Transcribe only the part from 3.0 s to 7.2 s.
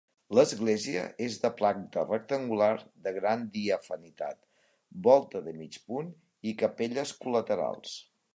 de gran diafanitat, volta de mig punt i capelles